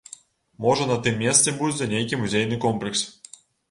Можа, 0.65 0.87
на 0.93 0.97
тым 1.09 1.21
месцы 1.25 1.55
будзе 1.61 1.91
нейкі 1.95 2.23
музейны 2.25 2.63
комплекс. 2.69 3.09